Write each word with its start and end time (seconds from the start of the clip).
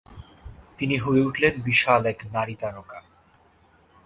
তিনি 0.77 0.95
হয়ে 0.97 1.21
উঠলেন 1.21 1.53
বিশাল 1.61 2.01
এক 2.05 2.19
নারী 2.33 2.55
তারকা। 2.55 2.99